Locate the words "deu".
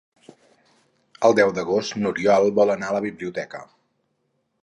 1.39-1.51